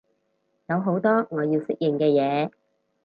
[0.67, 2.49] 有好多我要適應嘅嘢